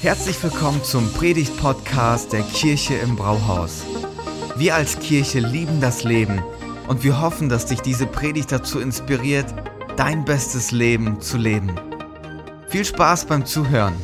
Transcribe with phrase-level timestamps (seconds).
[0.00, 3.84] Herzlich willkommen zum Predigt-Podcast der Kirche im Brauhaus.
[4.56, 6.42] Wir als Kirche lieben das Leben
[6.88, 9.46] und wir hoffen, dass dich diese Predigt dazu inspiriert,
[9.96, 11.74] dein bestes Leben zu leben.
[12.68, 13.94] Viel Spaß beim Zuhören.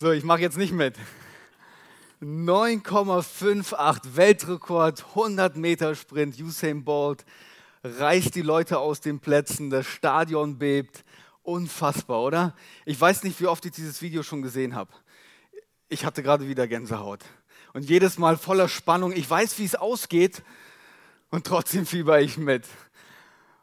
[0.00, 0.94] So, ich mache jetzt nicht mit.
[2.20, 7.24] 9,58 Weltrekord, 100 Meter Sprint, Usain Bolt
[7.84, 11.04] reißt die Leute aus den Plätzen, das Stadion bebt.
[11.44, 12.56] Unfassbar, oder?
[12.84, 14.90] Ich weiß nicht, wie oft ich dieses Video schon gesehen habe.
[15.88, 17.24] Ich hatte gerade wieder Gänsehaut.
[17.72, 19.12] Und jedes Mal voller Spannung.
[19.12, 20.42] Ich weiß, wie es ausgeht
[21.30, 22.66] und trotzdem fieber ich mit.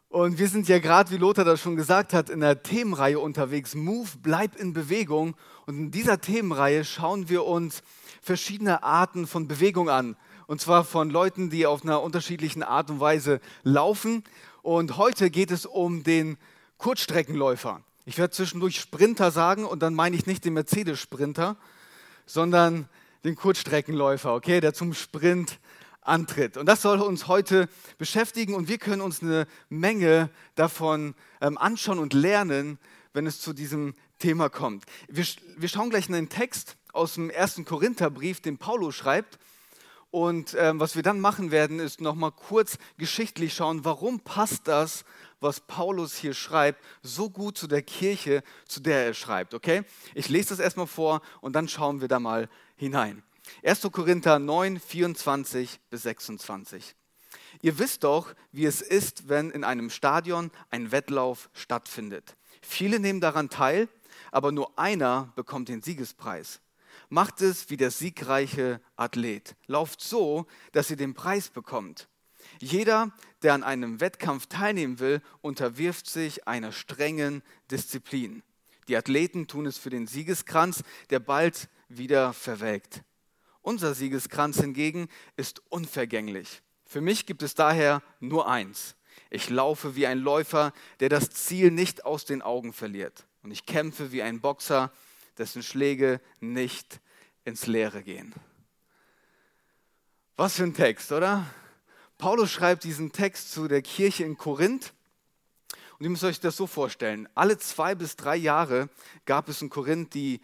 [0.08, 3.76] Und wir sind ja gerade, wie Lothar das schon gesagt hat, in der Themenreihe unterwegs.
[3.76, 5.36] Move, bleib in Bewegung.
[5.66, 7.84] Und in dieser Themenreihe schauen wir uns
[8.26, 10.18] verschiedene Arten von Bewegung an.
[10.48, 14.24] Und zwar von Leuten, die auf einer unterschiedlichen Art und Weise laufen.
[14.64, 16.38] Und heute geht es um den
[16.80, 17.82] Kurzstreckenläufer.
[18.06, 21.56] Ich werde zwischendurch Sprinter sagen und dann meine ich nicht den Mercedes-Sprinter,
[22.26, 22.90] sondern
[23.24, 25.60] den Kurzstreckenläufer, okay, der zum Sprint
[26.02, 26.58] antritt.
[26.58, 27.70] Und das soll uns heute
[28.00, 32.80] beschäftigen und wir können uns eine Menge davon ähm, anschauen und lernen,
[33.14, 34.86] wenn es zu diesem Thema kommt.
[35.08, 35.26] Wir,
[35.58, 39.38] wir schauen gleich in den Text aus dem ersten Korintherbrief, den Paulus schreibt.
[40.12, 45.04] Und ähm, was wir dann machen werden, ist nochmal kurz geschichtlich schauen, warum passt das,
[45.42, 49.54] was Paulus hier schreibt, so gut zu der Kirche, zu der er schreibt.
[49.54, 49.84] Okay?
[50.14, 53.24] Ich lese das erstmal vor und dann schauen wir da mal hinein.
[53.64, 53.82] 1.
[53.92, 56.96] Korinther 9, 24 bis 26.
[57.62, 62.36] Ihr wisst doch, wie es ist, wenn in einem Stadion ein Wettlauf stattfindet.
[62.62, 63.90] Viele nehmen daran teil,
[64.32, 66.62] aber nur einer bekommt den Siegespreis.
[67.10, 69.56] Macht es wie der siegreiche Athlet.
[69.68, 72.08] Lauft so, dass ihr den Preis bekommt.
[72.60, 73.12] Jeder,
[73.42, 78.44] der an einem Wettkampf teilnehmen will, unterwirft sich einer strengen Disziplin.
[78.88, 83.04] Die Athleten tun es für den Siegeskranz, der bald wieder verwelkt.
[83.62, 86.62] Unser Siegeskranz hingegen ist unvergänglich.
[86.86, 88.96] Für mich gibt es daher nur eins.
[89.32, 93.26] Ich laufe wie ein Läufer, der das Ziel nicht aus den Augen verliert.
[93.42, 94.92] Und ich kämpfe wie ein Boxer,
[95.38, 97.00] dessen Schläge nicht
[97.46, 98.34] ins Leere gehen.
[100.36, 101.46] Was für ein Text, oder?
[102.18, 104.94] Paulus schreibt diesen Text zu der Kirche in Korinth.
[105.98, 107.30] Und ihr müsst euch das so vorstellen.
[107.36, 108.90] Alle zwei bis drei Jahre
[109.26, 110.42] gab es in Korinth die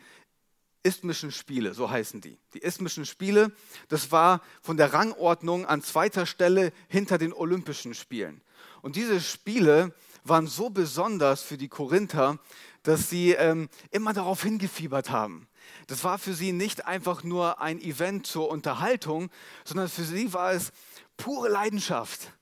[0.84, 2.38] Isthmischen Spiele, so heißen die.
[2.54, 3.52] Die Isthmischen Spiele,
[3.90, 8.42] das war von der Rangordnung an zweiter Stelle hinter den Olympischen Spielen.
[8.82, 12.40] Und diese Spiele waren so besonders für die Korinther,
[12.84, 15.48] dass sie ähm, immer darauf hingefiebert haben.
[15.88, 19.30] Das war für sie nicht einfach nur ein Event zur Unterhaltung,
[19.64, 20.72] sondern für sie war es
[21.18, 22.34] pure Leidenschaft.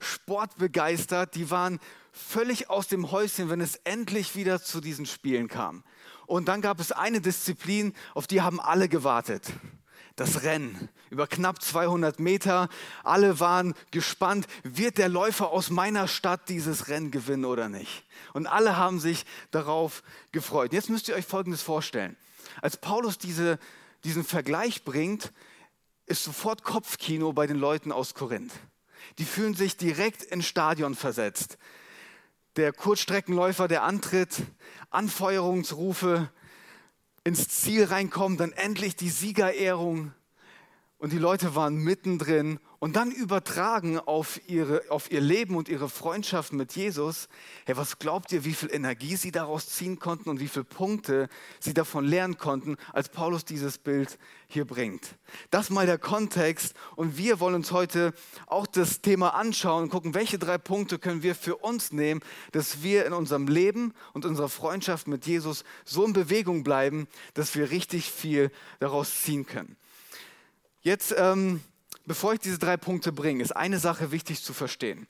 [0.00, 1.80] Sportbegeistert, die waren
[2.12, 5.82] völlig aus dem Häuschen, wenn es endlich wieder zu diesen Spielen kam.
[6.26, 9.52] Und dann gab es eine Disziplin, auf die haben alle gewartet
[10.16, 12.68] das Rennen über knapp 200 Meter.
[13.02, 18.04] Alle waren gespannt, wird der Läufer aus meiner Stadt dieses Rennen gewinnen oder nicht.
[18.32, 20.02] Und alle haben sich darauf
[20.32, 20.72] gefreut.
[20.72, 22.16] Jetzt müsst ihr euch Folgendes vorstellen.
[22.62, 23.58] Als Paulus diese,
[24.04, 25.32] diesen Vergleich bringt,
[26.06, 28.52] ist sofort Kopfkino bei den Leuten aus Korinth.
[29.18, 31.58] Die fühlen sich direkt ins Stadion versetzt.
[32.56, 34.42] Der Kurzstreckenläufer, der antritt,
[34.90, 36.30] Anfeuerungsrufe,
[37.24, 40.12] ins Ziel reinkommen, dann endlich die Siegerehrung.
[41.04, 45.90] Und die Leute waren mittendrin und dann übertragen auf, ihre, auf ihr Leben und ihre
[45.90, 47.28] Freundschaft mit Jesus.
[47.66, 51.28] Hey, was glaubt ihr, wie viel Energie sie daraus ziehen konnten und wie viele Punkte
[51.60, 55.16] sie davon lernen konnten, als Paulus dieses Bild hier bringt?
[55.50, 56.72] Das mal der Kontext.
[56.96, 58.14] Und wir wollen uns heute
[58.46, 62.22] auch das Thema anschauen und gucken, welche drei Punkte können wir für uns nehmen,
[62.52, 67.54] dass wir in unserem Leben und unserer Freundschaft mit Jesus so in Bewegung bleiben, dass
[67.54, 68.50] wir richtig viel
[68.80, 69.76] daraus ziehen können.
[70.84, 71.60] Jetzt ähm,
[72.06, 75.06] Bevor ich diese drei Punkte bringe, ist eine Sache wichtig zu verstehen.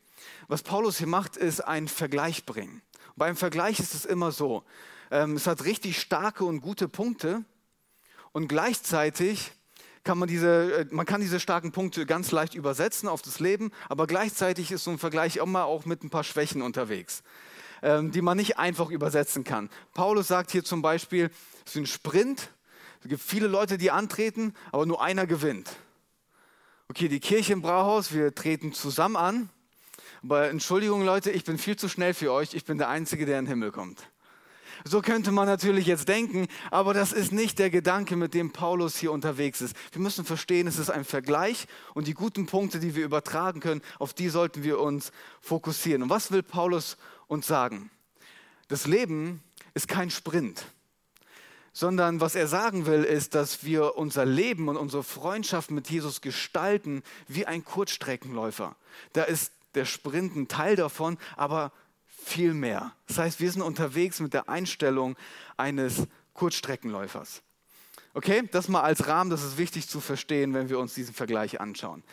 [0.46, 2.82] Was Paulus hier macht, ist einen Vergleich bringen.
[3.16, 4.62] Beim Vergleich ist es immer so,
[5.10, 7.44] ähm, es hat richtig starke und gute Punkte
[8.30, 9.52] und gleichzeitig
[10.04, 13.72] kann man diese, äh, man kann diese starken Punkte ganz leicht übersetzen auf das Leben,
[13.88, 17.24] aber gleichzeitig ist so ein Vergleich immer auch mit ein paar Schwächen unterwegs,
[17.82, 19.68] ähm, die man nicht einfach übersetzen kann.
[19.94, 21.30] Paulus sagt hier zum Beispiel,
[21.66, 22.50] es ist ein Sprint,
[23.04, 25.70] es gibt viele Leute, die antreten, aber nur einer gewinnt
[26.88, 29.48] okay, die Kirche im Brauhaus, wir treten zusammen an.
[30.22, 32.54] Aber Entschuldigung, Leute, ich bin viel zu schnell für euch.
[32.54, 34.08] Ich bin der Einzige, der in den Himmel kommt.
[34.84, 38.96] So könnte man natürlich jetzt denken, aber das ist nicht der Gedanke, mit dem Paulus
[38.96, 39.74] hier unterwegs ist.
[39.92, 43.82] Wir müssen verstehen, es ist ein Vergleich und die guten Punkte, die wir übertragen können,
[43.98, 45.10] auf die sollten wir uns
[45.40, 46.02] fokussieren.
[46.02, 46.96] Und was will Paulus
[47.28, 47.90] uns sagen?
[48.68, 49.42] Das Leben
[49.74, 50.64] ist kein Sprint,
[51.74, 56.20] sondern was er sagen will, ist, dass wir unser Leben und unsere Freundschaft mit Jesus
[56.20, 58.76] gestalten wie ein Kurzstreckenläufer.
[59.12, 61.72] Da ist der Sprint ein Teil davon, aber
[62.06, 62.94] viel mehr.
[63.08, 65.16] Das heißt, wir sind unterwegs mit der Einstellung
[65.56, 67.42] eines Kurzstreckenläufers.
[68.14, 71.60] Okay, das mal als Rahmen, das ist wichtig zu verstehen, wenn wir uns diesen Vergleich
[71.60, 72.04] anschauen.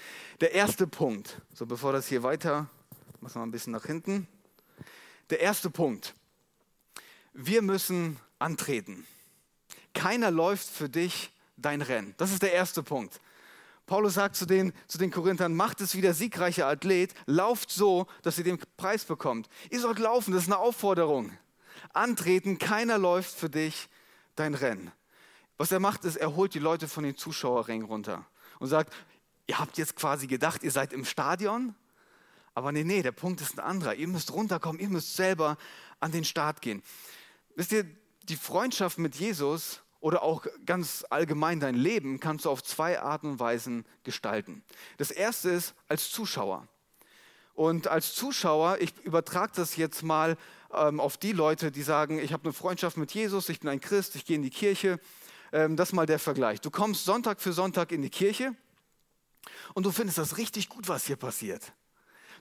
[0.42, 2.68] Der erste Punkt, so bevor das hier weiter,
[3.20, 4.28] machen wir ein bisschen nach hinten.
[5.30, 6.16] Der erste Punkt,
[7.34, 9.06] wir müssen antreten.
[9.94, 12.14] Keiner läuft für dich dein Rennen.
[12.18, 13.20] Das ist der erste Punkt.
[13.86, 18.08] Paulus sagt zu den, zu den Korinthern, macht es wie der siegreiche Athlet, lauft so,
[18.22, 19.50] dass ihr den Preis bekommt.
[19.70, 21.32] Ihr sollt laufen, das ist eine Aufforderung.
[21.94, 23.90] Antreten, keiner läuft für dich
[24.36, 24.92] dein Rennen.
[25.58, 28.26] Was er macht, ist, er holt die Leute von den Zuschauerringen runter
[28.60, 28.94] und sagt,
[29.48, 31.76] ihr habt jetzt quasi gedacht, ihr seid im Stadion,
[32.54, 33.96] aber nee, nee, der Punkt ist ein anderer.
[33.96, 35.58] Ihr müsst runterkommen, ihr müsst selber
[36.00, 36.82] an den Start gehen.
[37.56, 37.86] Wisst ihr,
[38.24, 43.32] die Freundschaft mit Jesus oder auch ganz allgemein dein Leben kannst du auf zwei Arten
[43.32, 44.64] und Weisen gestalten.
[44.98, 46.68] Das erste ist als Zuschauer.
[47.54, 50.38] Und als Zuschauer, ich übertrage das jetzt mal
[50.74, 53.82] ähm, auf die Leute, die sagen, ich habe eine Freundschaft mit Jesus, ich bin ein
[53.82, 55.00] Christ, ich gehe in die Kirche.
[55.52, 56.62] Ähm, das ist mal der Vergleich.
[56.62, 58.56] Du kommst Sonntag für Sonntag in die Kirche
[59.74, 61.74] und du findest das richtig gut, was hier passiert.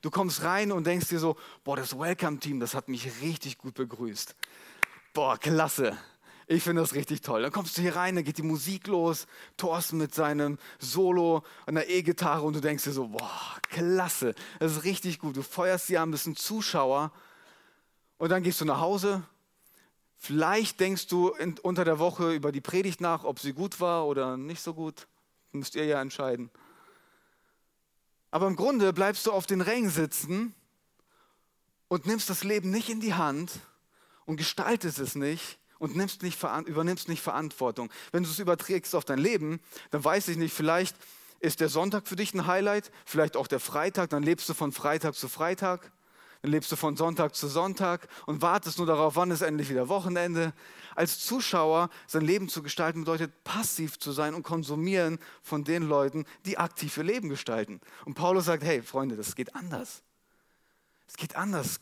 [0.00, 3.74] Du kommst rein und denkst dir so, boah, das Welcome-Team, das hat mich richtig gut
[3.74, 4.34] begrüßt.
[5.12, 5.98] Boah, klasse.
[6.46, 7.42] Ich finde das richtig toll.
[7.42, 9.26] Dann kommst du hier rein, dann geht die Musik los,
[9.56, 14.72] Thorsten mit seinem Solo an der E-Gitarre und du denkst dir so, boah, klasse, das
[14.72, 15.36] ist richtig gut.
[15.36, 17.12] Du feuerst sie an, bist ein Zuschauer
[18.18, 19.22] und dann gehst du nach Hause.
[20.16, 24.06] Vielleicht denkst du in, unter der Woche über die Predigt nach, ob sie gut war
[24.06, 25.06] oder nicht so gut.
[25.52, 26.50] Müsst ihr ja entscheiden.
[28.32, 30.54] Aber im Grunde bleibst du auf den Rängen sitzen
[31.88, 33.60] und nimmst das Leben nicht in die Hand
[34.26, 37.90] und gestaltest es nicht, und nimmst nicht, übernimmst nicht Verantwortung.
[38.12, 40.94] Wenn du es überträgst auf dein Leben, dann weiß ich nicht, vielleicht
[41.40, 44.72] ist der Sonntag für dich ein Highlight, vielleicht auch der Freitag, dann lebst du von
[44.72, 45.90] Freitag zu Freitag,
[46.42, 49.88] dann lebst du von Sonntag zu Sonntag und wartest nur darauf, wann ist endlich wieder
[49.88, 50.52] Wochenende.
[50.94, 56.26] Als Zuschauer sein Leben zu gestalten bedeutet passiv zu sein und konsumieren von den Leuten,
[56.44, 57.80] die aktiv ihr Leben gestalten.
[58.04, 60.02] Und Paulus sagt, hey Freunde, das geht anders.
[61.06, 61.80] Es geht anders.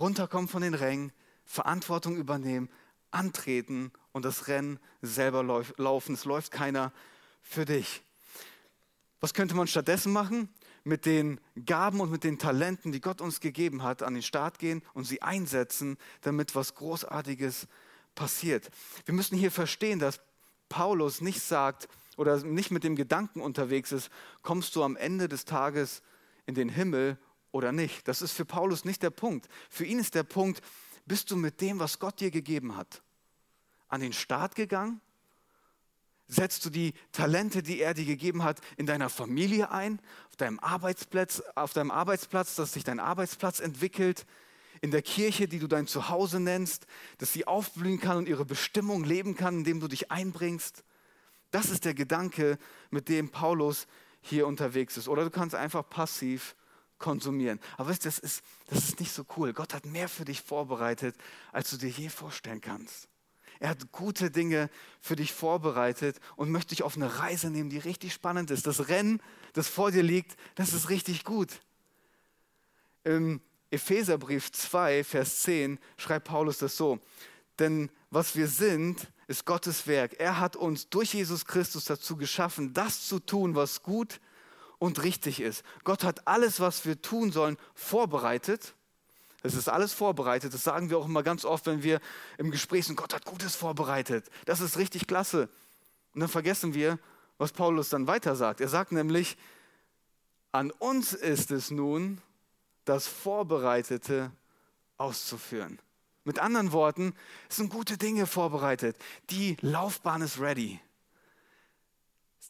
[0.00, 1.12] Runterkommen von den Rängen,
[1.46, 2.68] Verantwortung übernehmen,
[3.10, 5.42] antreten und das Rennen selber
[5.76, 6.14] laufen.
[6.14, 6.92] Es läuft keiner
[7.40, 8.02] für dich.
[9.20, 10.48] Was könnte man stattdessen machen?
[10.84, 14.58] Mit den Gaben und mit den Talenten, die Gott uns gegeben hat, an den Start
[14.58, 17.66] gehen und sie einsetzen, damit was Großartiges
[18.14, 18.70] passiert.
[19.04, 20.20] Wir müssen hier verstehen, dass
[20.68, 24.10] Paulus nicht sagt oder nicht mit dem Gedanken unterwegs ist,
[24.42, 26.02] kommst du am Ende des Tages
[26.46, 27.18] in den Himmel
[27.52, 28.06] oder nicht.
[28.08, 29.48] Das ist für Paulus nicht der Punkt.
[29.70, 30.62] Für ihn ist der Punkt,
[31.06, 33.02] bist du mit dem, was Gott dir gegeben hat,
[33.88, 35.00] an den Start gegangen?
[36.28, 40.58] Setzt du die Talente, die er dir gegeben hat, in deiner Familie ein, auf deinem
[40.58, 44.26] Arbeitsplatz, auf deinem Arbeitsplatz, dass sich dein Arbeitsplatz entwickelt,
[44.80, 46.86] in der Kirche, die du dein Zuhause nennst,
[47.18, 50.84] dass sie aufblühen kann und ihre Bestimmung leben kann, indem du dich einbringst?
[51.50, 52.58] Das ist der Gedanke,
[52.90, 53.86] mit dem Paulus
[54.20, 55.08] hier unterwegs ist.
[55.08, 56.56] Oder du kannst einfach passiv
[56.98, 57.60] konsumieren.
[57.76, 59.52] Aber weißt, das ist, das ist nicht so cool.
[59.52, 61.16] Gott hat mehr für dich vorbereitet,
[61.52, 63.08] als du dir je vorstellen kannst.
[63.58, 64.68] Er hat gute Dinge
[65.00, 68.66] für dich vorbereitet und möchte dich auf eine Reise nehmen, die richtig spannend ist.
[68.66, 69.22] Das Rennen,
[69.54, 71.60] das vor dir liegt, das ist richtig gut.
[73.04, 76.98] Im Epheserbrief 2, Vers 10 schreibt Paulus das so.
[77.58, 80.20] Denn was wir sind, ist Gottes Werk.
[80.20, 84.20] Er hat uns durch Jesus Christus dazu geschaffen, das zu tun, was gut
[84.78, 85.64] und richtig ist.
[85.84, 88.74] Gott hat alles, was wir tun sollen, vorbereitet
[89.46, 90.52] es ist alles vorbereitet.
[90.52, 92.00] Das sagen wir auch immer ganz oft, wenn wir
[92.36, 92.96] im Gespräch sind.
[92.96, 94.28] Gott hat Gutes vorbereitet.
[94.44, 95.48] Das ist richtig klasse.
[96.14, 96.98] Und dann vergessen wir,
[97.38, 98.60] was Paulus dann weiter sagt.
[98.60, 99.36] Er sagt nämlich,
[100.52, 102.20] an uns ist es nun,
[102.84, 104.32] das Vorbereitete
[104.96, 105.78] auszuführen.
[106.24, 107.14] Mit anderen Worten,
[107.48, 108.96] es sind gute Dinge vorbereitet.
[109.30, 110.80] Die Laufbahn ist ready.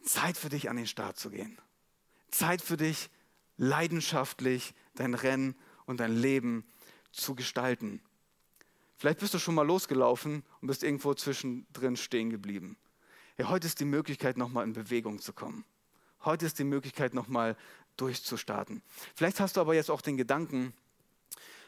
[0.04, 1.58] Zeit für dich an den Start zu gehen.
[2.30, 3.10] Zeit für dich,
[3.56, 5.54] leidenschaftlich dein Rennen
[5.86, 6.64] und dein Leben
[7.12, 8.00] zu gestalten.
[8.96, 12.76] Vielleicht bist du schon mal losgelaufen und bist irgendwo zwischendrin stehen geblieben.
[13.38, 15.64] Ja, heute ist die Möglichkeit, nochmal in Bewegung zu kommen.
[16.24, 17.56] Heute ist die Möglichkeit, nochmal
[17.96, 18.82] durchzustarten.
[19.14, 20.72] Vielleicht hast du aber jetzt auch den Gedanken,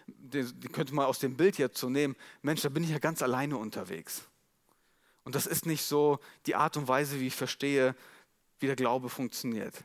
[0.07, 2.99] die, die könnte man aus dem Bild jetzt so nehmen, Mensch, da bin ich ja
[2.99, 4.23] ganz alleine unterwegs.
[5.25, 7.95] Und das ist nicht so die Art und Weise, wie ich verstehe,
[8.61, 9.85] wie der Glaube funktioniert.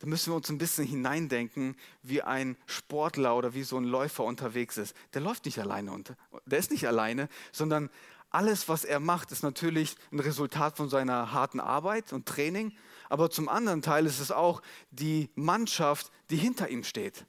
[0.00, 4.24] Da müssen wir uns ein bisschen hineindenken, wie ein Sportler oder wie so ein Läufer
[4.24, 4.96] unterwegs ist.
[5.12, 6.16] Der läuft nicht alleine unter,
[6.46, 7.90] der ist nicht alleine, sondern
[8.30, 12.72] alles, was er macht, ist natürlich ein Resultat von seiner harten Arbeit und Training.
[13.08, 17.26] Aber zum anderen Teil ist es auch die Mannschaft, die hinter ihm steht.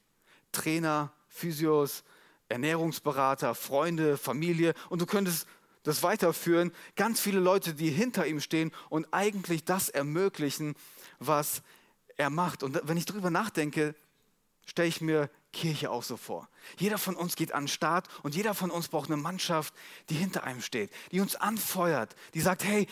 [0.52, 2.04] Trainer, Physios,
[2.48, 4.74] Ernährungsberater, Freunde, Familie.
[4.88, 5.46] Und du könntest
[5.82, 6.72] das weiterführen.
[6.96, 10.74] Ganz viele Leute, die hinter ihm stehen und eigentlich das ermöglichen,
[11.18, 11.62] was
[12.16, 12.62] er macht.
[12.62, 13.94] Und wenn ich darüber nachdenke,
[14.66, 16.48] stelle ich mir Kirche auch so vor.
[16.78, 19.74] Jeder von uns geht an den Start und jeder von uns braucht eine Mannschaft,
[20.08, 22.88] die hinter einem steht, die uns anfeuert, die sagt, hey,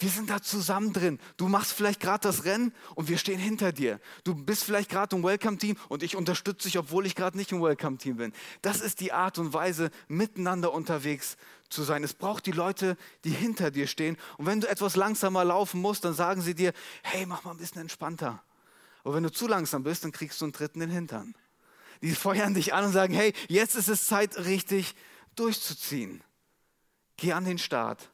[0.00, 1.18] wir sind da zusammen drin.
[1.36, 4.00] Du machst vielleicht gerade das Rennen und wir stehen hinter dir.
[4.22, 7.60] Du bist vielleicht gerade im Welcome-Team und ich unterstütze dich, obwohl ich gerade nicht im
[7.60, 8.32] Welcome-Team bin.
[8.62, 11.36] Das ist die Art und Weise, miteinander unterwegs
[11.68, 12.04] zu sein.
[12.04, 14.16] Es braucht die Leute, die hinter dir stehen.
[14.36, 16.72] Und wenn du etwas langsamer laufen musst, dann sagen sie dir,
[17.02, 18.40] hey, mach mal ein bisschen entspannter.
[19.04, 21.34] Aber wenn du zu langsam bist, dann kriegst du einen Dritten in den Hintern.
[22.02, 24.94] Die feuern dich an und sagen, hey, jetzt ist es Zeit, richtig
[25.34, 26.22] durchzuziehen.
[27.16, 28.10] Geh an den Start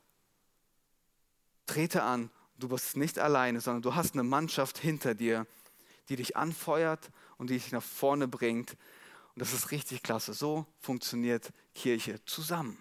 [1.67, 5.47] trete an, du bist nicht alleine, sondern du hast eine Mannschaft hinter dir,
[6.09, 8.73] die dich anfeuert und die dich nach vorne bringt.
[8.73, 10.35] Und das ist richtig klasse.
[10.35, 12.79] So funktioniert Kirche zusammen.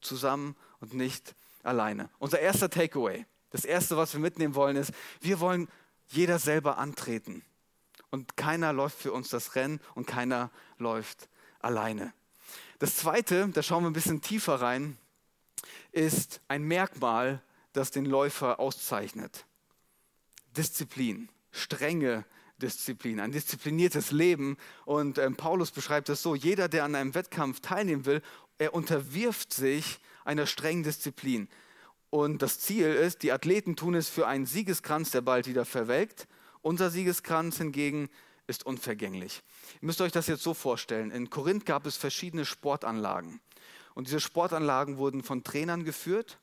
[0.00, 2.10] Zusammen und nicht alleine.
[2.18, 5.68] Unser erster Takeaway, das erste, was wir mitnehmen wollen, ist, wir wollen
[6.08, 7.42] jeder selber antreten.
[8.10, 11.28] Und keiner läuft für uns das Rennen und keiner läuft
[11.60, 12.12] alleine.
[12.78, 14.96] Das zweite, da schauen wir ein bisschen tiefer rein,
[15.92, 19.44] ist ein Merkmal das den Läufer auszeichnet.
[20.56, 22.24] Disziplin, strenge
[22.58, 24.56] Disziplin, ein diszipliniertes Leben.
[24.84, 28.22] Und ähm, Paulus beschreibt es so, jeder, der an einem Wettkampf teilnehmen will,
[28.58, 31.48] er unterwirft sich einer strengen Disziplin.
[32.16, 36.26] Und das Ziel ist, die Athleten tun es für einen Siegeskranz, der bald wieder verwelkt.
[36.62, 38.08] Unser Siegeskranz hingegen
[38.46, 39.42] ist unvergänglich.
[39.82, 41.10] Ihr müsst euch das jetzt so vorstellen.
[41.10, 43.38] In Korinth gab es verschiedene Sportanlagen.
[43.92, 46.38] Und diese Sportanlagen wurden von Trainern geführt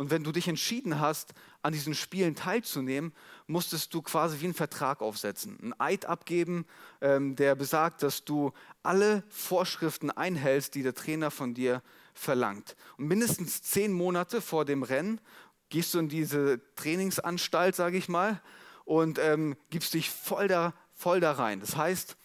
[0.00, 3.12] und wenn du dich entschieden hast, an diesen Spielen teilzunehmen,
[3.46, 6.64] musstest du quasi wie einen Vertrag aufsetzen, einen Eid abgeben,
[7.02, 8.52] ähm, der besagt, dass du
[8.82, 11.82] alle Vorschriften einhältst, die der Trainer von dir
[12.20, 12.76] verlangt.
[12.98, 15.20] Und mindestens zehn Monate vor dem Rennen
[15.68, 18.40] gehst du in diese Trainingsanstalt, sage ich mal,
[18.84, 21.60] und ähm, gibst dich voll da, voll da rein.
[21.60, 22.16] Das heißt,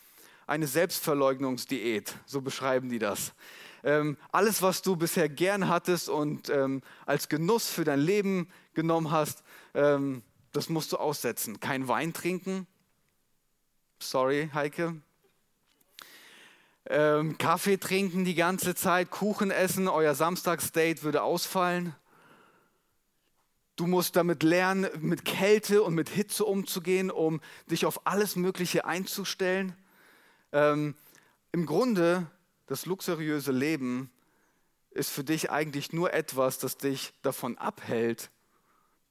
[0.47, 3.33] eine Selbstverleugnungsdiät, so beschreiben die das
[3.85, 9.11] ähm, alles, was du bisher gern hattest und ähm, als Genuss für dein Leben genommen
[9.11, 9.43] hast,
[9.75, 11.59] ähm, das musst du aussetzen.
[11.59, 12.65] Kein Wein trinken.
[13.99, 14.95] Sorry, Heike.
[16.87, 21.95] Ähm, Kaffee trinken die ganze Zeit, Kuchen essen, euer Samstagsdate würde ausfallen.
[23.75, 28.85] Du musst damit lernen, mit Kälte und mit Hitze umzugehen, um dich auf alles Mögliche
[28.85, 29.75] einzustellen.
[30.51, 30.95] Ähm,
[31.51, 32.27] Im Grunde
[32.67, 34.11] das luxuriöse Leben
[34.91, 38.29] ist für dich eigentlich nur etwas, das dich davon abhält,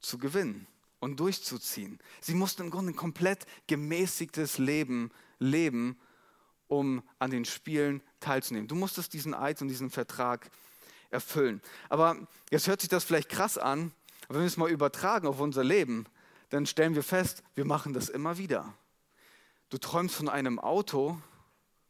[0.00, 0.66] zu gewinnen
[1.00, 1.98] und durchzuziehen.
[2.20, 5.98] Sie mussten im Grunde ein komplett gemäßigtes Leben leben,
[6.78, 8.68] um an den Spielen teilzunehmen.
[8.68, 10.50] Du musstest diesen Eid und diesen Vertrag
[11.10, 11.60] erfüllen.
[11.88, 12.16] Aber
[12.50, 13.92] jetzt hört sich das vielleicht krass an,
[14.28, 16.06] aber wenn wir es mal übertragen auf unser Leben,
[16.50, 18.74] dann stellen wir fest, wir machen das immer wieder.
[19.70, 21.18] Du träumst von einem Auto,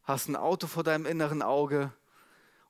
[0.03, 1.91] hast ein Auto vor deinem inneren Auge,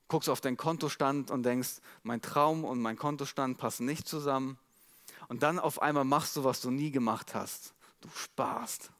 [0.08, 4.58] guckst auf deinen Kontostand und denkst, mein Traum und mein Kontostand passen nicht zusammen.
[5.28, 7.74] Und dann auf einmal machst du, was du nie gemacht hast.
[8.00, 8.90] Du sparst.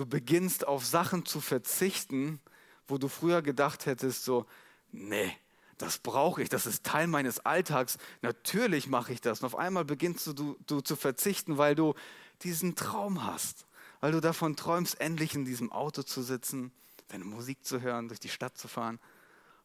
[0.00, 2.40] Du beginnst auf Sachen zu verzichten,
[2.88, 4.46] wo du früher gedacht hättest, so,
[4.90, 5.30] nee,
[5.78, 7.98] das brauche ich, das ist Teil meines Alltags.
[8.22, 9.40] Natürlich mache ich das.
[9.40, 11.94] Und auf einmal beginnst du, du, du zu verzichten, weil du
[12.42, 13.66] diesen Traum hast
[14.00, 16.72] weil du davon träumst, endlich in diesem Auto zu sitzen,
[17.08, 18.98] deine Musik zu hören, durch die Stadt zu fahren,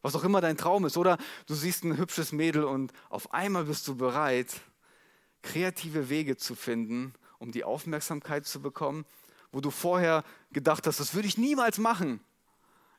[0.02, 0.96] was auch immer dein Traum ist.
[0.96, 4.60] Oder du siehst ein hübsches Mädel und auf einmal bist du bereit,
[5.42, 9.04] kreative Wege zu finden, um die Aufmerksamkeit zu bekommen,
[9.56, 10.22] wo du vorher
[10.52, 12.20] gedacht hast, das würde ich niemals machen.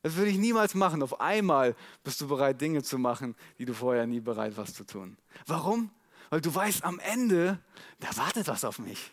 [0.02, 1.04] Das würde ich niemals machen.
[1.04, 4.84] Auf einmal bist du bereit, Dinge zu machen, die du vorher nie bereit warst zu
[4.84, 5.20] tun.
[5.46, 5.92] Warum?
[6.32, 7.60] Weil du weißt, am Ende,
[8.00, 9.12] da wartet was auf mich.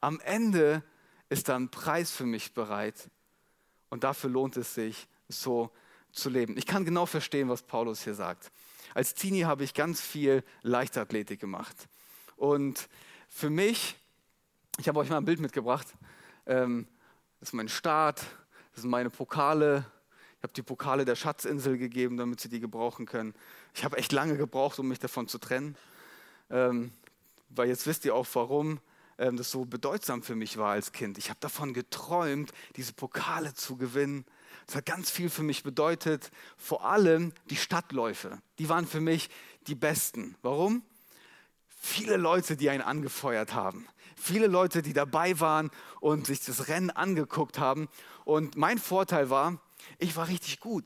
[0.00, 0.82] Am Ende
[1.28, 3.10] ist da ein Preis für mich bereit.
[3.90, 5.70] Und dafür lohnt es sich, so
[6.10, 6.56] zu leben.
[6.56, 8.50] Ich kann genau verstehen, was Paulus hier sagt.
[8.94, 11.76] Als Teenie habe ich ganz viel Leichtathletik gemacht.
[12.36, 12.88] Und
[13.28, 13.94] für mich,
[14.78, 15.88] ich habe euch mal ein Bild mitgebracht,
[16.46, 16.86] ähm,
[17.40, 18.20] das ist mein Start,
[18.72, 19.84] das sind meine Pokale,
[20.38, 23.34] Ich habe die Pokale der Schatzinsel gegeben, damit sie die gebrauchen können.
[23.74, 25.76] Ich habe echt lange gebraucht, um mich davon zu trennen.
[26.50, 26.92] Ähm,
[27.48, 28.80] weil jetzt wisst ihr auch, warum
[29.18, 31.18] ähm, das so bedeutsam für mich war als Kind.
[31.18, 34.24] Ich habe davon geträumt, diese Pokale zu gewinnen.
[34.66, 36.30] Das hat ganz viel für mich bedeutet.
[36.56, 38.38] Vor allem die Stadtläufe.
[38.58, 39.30] Die waren für mich
[39.66, 40.36] die besten.
[40.42, 40.82] Warum?
[41.68, 43.86] Viele Leute, die einen angefeuert haben.
[44.24, 47.88] Viele Leute, die dabei waren und sich das Rennen angeguckt haben.
[48.24, 49.60] Und mein Vorteil war,
[49.98, 50.84] ich war richtig gut.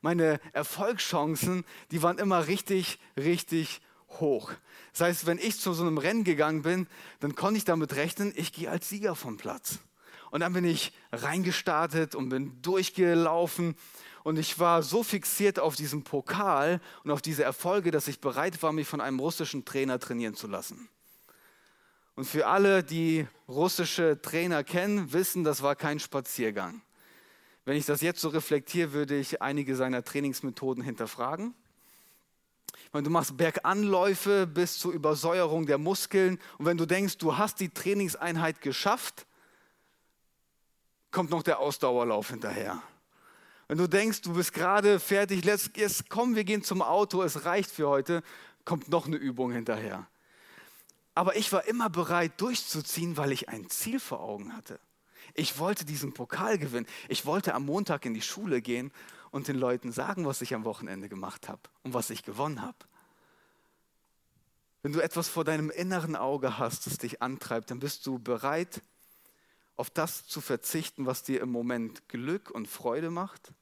[0.00, 3.82] Meine Erfolgschancen, die waren immer richtig, richtig
[4.18, 4.50] hoch.
[4.92, 6.86] Das heißt, wenn ich zu so einem Rennen gegangen bin,
[7.20, 9.80] dann konnte ich damit rechnen, ich gehe als Sieger vom Platz.
[10.30, 13.76] Und dann bin ich reingestartet und bin durchgelaufen
[14.22, 18.62] und ich war so fixiert auf diesen Pokal und auf diese Erfolge, dass ich bereit
[18.62, 20.88] war, mich von einem russischen Trainer trainieren zu lassen.
[22.16, 26.82] Und für alle, die russische Trainer kennen, wissen, das war kein Spaziergang.
[27.64, 31.54] Wenn ich das jetzt so reflektiere, würde ich einige seiner Trainingsmethoden hinterfragen.
[32.92, 37.60] Meine, du machst Berganläufe bis zur Übersäuerung der Muskeln und wenn du denkst, du hast
[37.60, 39.26] die Trainingseinheit geschafft,
[41.10, 42.82] kommt noch der Ausdauerlauf hinterher.
[43.68, 47.70] Wenn du denkst, du bist gerade fertig, jetzt komm, wir gehen zum Auto, es reicht
[47.70, 48.22] für heute,
[48.64, 50.08] kommt noch eine Übung hinterher.
[51.14, 54.78] Aber ich war immer bereit durchzuziehen, weil ich ein Ziel vor Augen hatte.
[55.34, 56.86] Ich wollte diesen Pokal gewinnen.
[57.08, 58.92] Ich wollte am Montag in die Schule gehen
[59.30, 62.78] und den Leuten sagen, was ich am Wochenende gemacht habe und was ich gewonnen habe.
[64.82, 68.80] Wenn du etwas vor deinem inneren Auge hast, das dich antreibt, dann bist du bereit,
[69.76, 73.52] auf das zu verzichten, was dir im Moment Glück und Freude macht,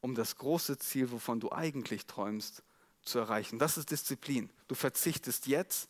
[0.00, 2.62] um das große Ziel, wovon du eigentlich träumst,
[3.02, 3.58] zu erreichen.
[3.58, 4.50] Das ist Disziplin.
[4.68, 5.88] Du verzichtest jetzt,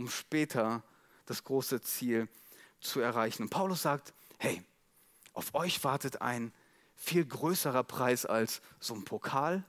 [0.00, 0.82] um später
[1.26, 2.26] das große Ziel
[2.80, 3.42] zu erreichen.
[3.44, 4.64] Und Paulus sagt, hey,
[5.34, 6.52] auf euch wartet ein
[6.96, 9.62] viel größerer Preis als so ein Pokal.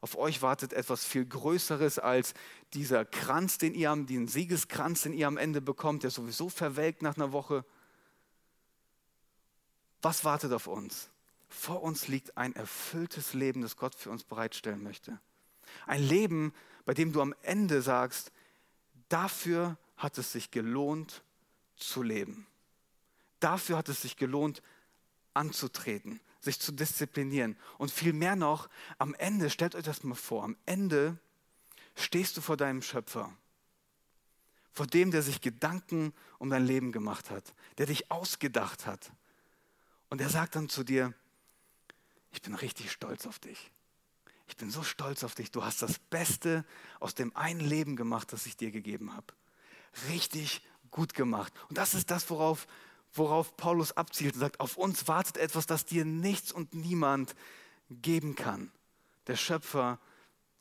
[0.00, 2.34] Auf euch wartet etwas viel Größeres als
[2.72, 7.02] dieser Kranz, den ihr am, den Siegeskranz, den ihr am Ende bekommt, der sowieso verwelkt
[7.02, 7.64] nach einer Woche.
[10.02, 11.10] Was wartet auf uns?
[11.48, 15.18] Vor uns liegt ein erfülltes Leben, das Gott für uns bereitstellen möchte.
[15.86, 16.52] Ein Leben,
[16.84, 18.30] bei dem du am Ende sagst,
[19.14, 21.22] dafür hat es sich gelohnt
[21.76, 22.48] zu leben.
[23.38, 24.60] Dafür hat es sich gelohnt
[25.34, 27.56] anzutreten, sich zu disziplinieren.
[27.78, 31.16] Und viel mehr noch, am Ende, stellt euch das mal vor, am Ende
[31.94, 33.32] stehst du vor deinem Schöpfer,
[34.72, 39.12] vor dem, der sich Gedanken um dein Leben gemacht hat, der dich ausgedacht hat.
[40.10, 41.14] Und er sagt dann zu dir,
[42.32, 43.70] ich bin richtig stolz auf dich.
[44.46, 45.50] Ich bin so stolz auf dich.
[45.50, 46.64] Du hast das Beste
[47.00, 49.26] aus dem einen Leben gemacht, das ich dir gegeben habe.
[50.08, 51.52] Richtig gut gemacht.
[51.68, 52.66] Und das ist das, worauf
[53.14, 57.34] worauf Paulus abzielt und sagt, auf uns wartet etwas, das dir nichts und niemand
[57.88, 58.70] geben kann.
[59.26, 59.98] Der Schöpfer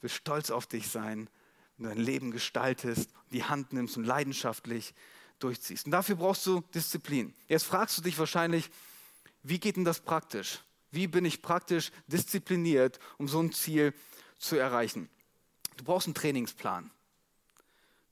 [0.01, 1.29] will stolz auf dich sein,
[1.77, 4.93] wenn du dein Leben gestaltest, die Hand nimmst und leidenschaftlich
[5.39, 5.85] durchziehst.
[5.85, 7.33] Und dafür brauchst du Disziplin.
[7.47, 8.69] Jetzt fragst du dich wahrscheinlich,
[9.41, 10.63] wie geht denn das praktisch?
[10.93, 13.95] Wie bin ich praktisch diszipliniert, um so ein Ziel
[14.37, 15.09] zu erreichen?
[15.77, 16.91] Du brauchst einen Trainingsplan.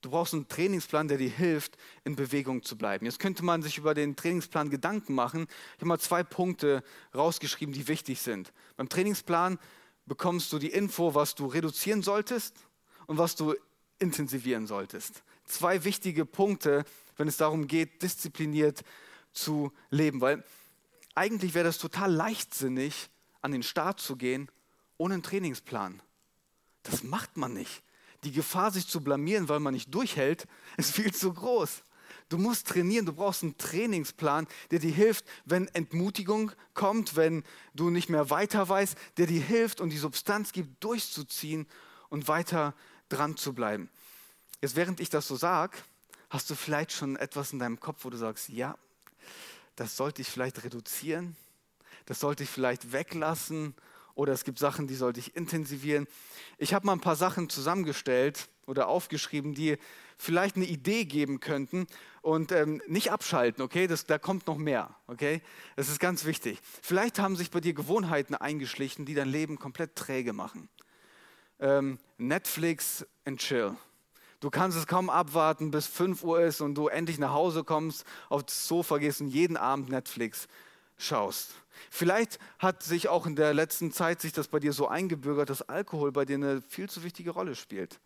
[0.01, 3.05] Du brauchst einen Trainingsplan, der dir hilft, in Bewegung zu bleiben.
[3.05, 5.45] Jetzt könnte man sich über den Trainingsplan Gedanken machen.
[5.75, 8.51] Ich habe mal zwei Punkte rausgeschrieben, die wichtig sind.
[8.77, 9.59] Beim Trainingsplan
[10.07, 12.55] bekommst du die Info, was du reduzieren solltest
[13.05, 13.53] und was du
[13.99, 15.21] intensivieren solltest.
[15.45, 16.83] Zwei wichtige Punkte,
[17.17, 18.83] wenn es darum geht, diszipliniert
[19.33, 20.19] zu leben.
[20.19, 20.43] Weil
[21.15, 23.09] eigentlich wäre das total leichtsinnig,
[23.41, 24.49] an den Start zu gehen
[25.01, 25.99] ohne einen Trainingsplan.
[26.83, 27.81] Das macht man nicht.
[28.23, 30.47] Die Gefahr, sich zu blamieren, weil man nicht durchhält,
[30.77, 31.81] ist viel zu groß.
[32.29, 37.43] Du musst trainieren, du brauchst einen Trainingsplan, der dir hilft, wenn Entmutigung kommt, wenn
[37.73, 41.67] du nicht mehr weiter weißt, der dir hilft und die Substanz gibt, durchzuziehen
[42.09, 42.75] und weiter
[43.09, 43.89] dran zu bleiben.
[44.61, 45.77] Jetzt, während ich das so sage,
[46.29, 48.77] hast du vielleicht schon etwas in deinem Kopf, wo du sagst, ja,
[49.75, 51.35] das sollte ich vielleicht reduzieren,
[52.05, 53.75] das sollte ich vielleicht weglassen
[54.13, 56.07] oder es gibt Sachen, die sollte ich intensivieren.
[56.57, 59.77] Ich habe mal ein paar Sachen zusammengestellt oder aufgeschrieben, die
[60.17, 61.87] vielleicht eine Idee geben könnten
[62.21, 63.87] und ähm, nicht abschalten, okay?
[63.87, 65.41] Das, da kommt noch mehr, okay?
[65.75, 66.59] Das ist ganz wichtig.
[66.81, 70.69] Vielleicht haben sich bei dir Gewohnheiten eingeschlichen, die dein Leben komplett träge machen.
[71.59, 73.75] Ähm, Netflix and chill.
[74.41, 78.05] Du kannst es kaum abwarten, bis 5 Uhr ist und du endlich nach Hause kommst,
[78.27, 80.47] aufs Sofa gehst und jeden Abend Netflix
[80.97, 81.51] schaust.
[81.91, 85.61] Vielleicht hat sich auch in der letzten Zeit sich das bei dir so eingebürgert, dass
[85.61, 87.99] Alkohol bei dir eine viel zu wichtige Rolle spielt.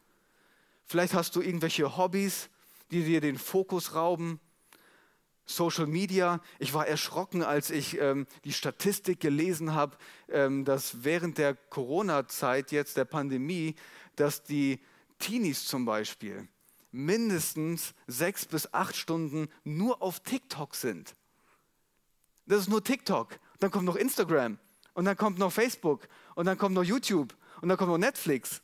[0.86, 2.50] Vielleicht hast du irgendwelche Hobbys,
[2.92, 4.42] die dir den Fokus rauben.
[5.46, 6.42] Social Media.
[6.60, 9.96] Ich war erschrocken, als ich ähm, die Statistik gelesen habe,
[10.28, 13.76] ähm, dass während der Corona-Zeit, jetzt der Pandemie,
[14.16, 14.82] dass die
[15.20, 16.48] Teenies zum Beispiel
[16.92, 21.16] mindestens sechs bis acht Stunden nur auf TikTok sind.
[22.46, 23.40] Das ist nur TikTok.
[23.60, 24.58] Dann kommt noch Instagram
[24.94, 28.62] und dann kommt noch Facebook und dann kommt noch YouTube und dann kommt noch Netflix.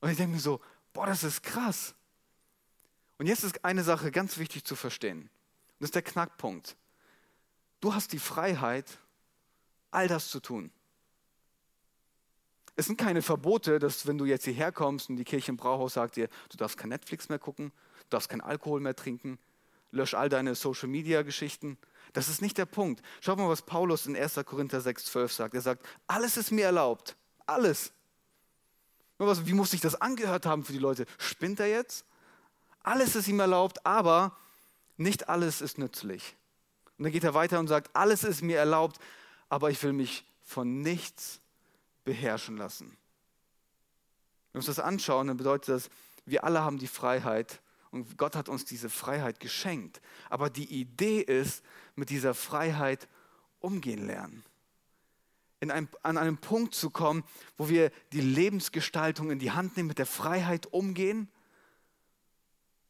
[0.00, 0.60] Und ich denke mir so,
[0.92, 1.94] boah, das ist krass.
[3.18, 5.30] Und jetzt ist eine Sache ganz wichtig zu verstehen.
[5.78, 6.76] Das ist der Knackpunkt.
[7.80, 8.98] Du hast die Freiheit,
[9.90, 10.72] all das zu tun.
[12.76, 15.94] Es sind keine Verbote, dass wenn du jetzt hierher kommst und die Kirche im Brauhaus
[15.94, 19.38] sagt dir, du darfst kein Netflix mehr gucken, du darfst kein Alkohol mehr trinken,
[19.90, 21.78] lösch all deine Social-Media-Geschichten.
[22.12, 23.02] Das ist nicht der Punkt.
[23.20, 24.40] Schau mal, was Paulus in 1.
[24.46, 25.54] Korinther 6,12 sagt.
[25.54, 27.16] Er sagt, alles ist mir erlaubt.
[27.46, 27.92] Alles.
[29.18, 31.06] Wie muss sich das angehört haben für die Leute?
[31.18, 32.04] Spinnt er jetzt?
[32.82, 34.36] Alles ist ihm erlaubt, aber
[34.96, 36.36] nicht alles ist nützlich.
[36.96, 38.98] Und dann geht er weiter und sagt, alles ist mir erlaubt,
[39.48, 41.39] aber ich will mich von nichts
[42.10, 42.88] beherrschen lassen.
[44.50, 45.90] Wenn wir uns das anschauen, dann bedeutet das,
[46.26, 47.60] wir alle haben die Freiheit
[47.92, 50.00] und Gott hat uns diese Freiheit geschenkt.
[50.28, 53.06] Aber die Idee ist, mit dieser Freiheit
[53.60, 54.42] umgehen lernen.
[55.60, 57.22] In einem, an einem Punkt zu kommen,
[57.56, 61.28] wo wir die Lebensgestaltung in die Hand nehmen, mit der Freiheit umgehen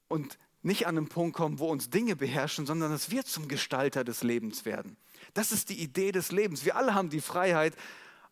[0.08, 4.02] und nicht an einen Punkt kommen, wo uns Dinge beherrschen, sondern dass wir zum Gestalter
[4.02, 4.96] des Lebens werden.
[5.34, 6.64] Das ist die Idee des Lebens.
[6.64, 7.76] Wir alle haben die Freiheit,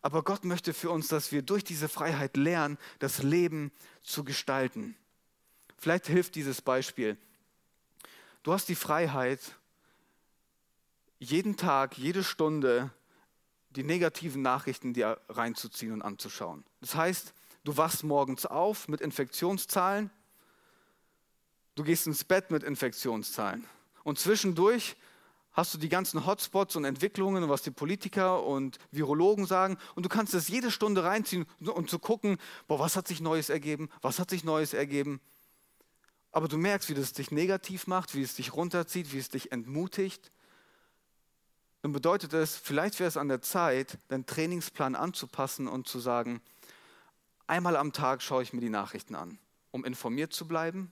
[0.01, 3.71] aber Gott möchte für uns, dass wir durch diese Freiheit lernen, das Leben
[4.03, 4.95] zu gestalten.
[5.77, 7.17] Vielleicht hilft dieses Beispiel.
[8.43, 9.39] Du hast die Freiheit,
[11.19, 12.91] jeden Tag, jede Stunde
[13.71, 16.63] die negativen Nachrichten dir reinzuziehen und anzuschauen.
[16.81, 17.33] Das heißt,
[17.65, 20.09] du wachst morgens auf mit Infektionszahlen
[21.79, 23.65] Du gehst ins Bett mit Infektionszahlen.
[24.03, 24.97] Und zwischendurch
[25.51, 29.77] hast du die ganzen Hotspots und Entwicklungen, was die Politiker und Virologen sagen.
[29.95, 33.49] Und du kannst das jede Stunde reinziehen und zu gucken, boah, was hat sich Neues
[33.49, 35.19] ergeben, was hat sich Neues ergeben.
[36.31, 39.51] Aber du merkst, wie das dich negativ macht, wie es dich runterzieht, wie es dich
[39.51, 40.31] entmutigt.
[41.81, 46.41] Dann bedeutet es, vielleicht wäre es an der Zeit, deinen Trainingsplan anzupassen und zu sagen,
[47.47, 49.39] einmal am Tag schaue ich mir die Nachrichten an,
[49.71, 50.91] um informiert zu bleiben,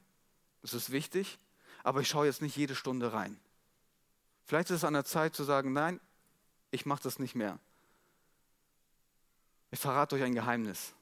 [0.62, 1.40] das ist wichtig,
[1.84, 3.40] aber ich schaue jetzt nicht jede Stunde rein.
[4.48, 6.00] Vielleicht ist es an der Zeit zu sagen, nein,
[6.72, 7.60] ich mache das nicht mehr.
[9.72, 10.94] Ich verrate euch ein Geheimnis.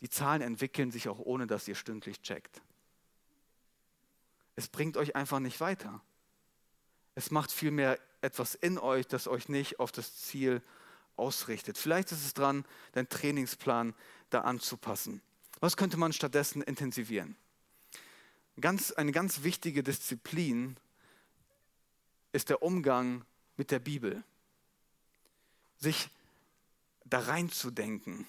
[0.00, 2.62] Die Zahlen entwickeln sich auch ohne, dass ihr stündlich checkt.
[4.54, 6.00] Es bringt euch einfach nicht weiter.
[7.14, 10.62] Es macht vielmehr etwas in euch, das euch nicht auf das Ziel
[11.16, 11.76] ausrichtet.
[11.76, 13.94] Vielleicht ist es dran, deinen Trainingsplan
[14.30, 15.20] da anzupassen.
[15.60, 17.36] Was könnte man stattdessen intensivieren?
[18.58, 20.78] Ganz, eine ganz wichtige Disziplin
[22.36, 23.24] ist der Umgang
[23.56, 24.22] mit der Bibel.
[25.78, 26.10] Sich
[27.04, 28.26] da reinzudenken,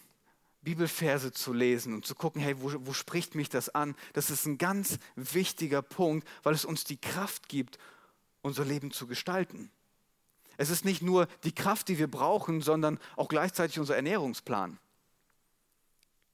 [0.61, 3.95] Bibelverse zu lesen und zu gucken, hey, wo, wo spricht mich das an?
[4.13, 7.77] Das ist ein ganz wichtiger Punkt, weil es uns die Kraft gibt,
[8.41, 9.71] unser Leben zu gestalten.
[10.57, 14.79] Es ist nicht nur die Kraft, die wir brauchen, sondern auch gleichzeitig unser Ernährungsplan.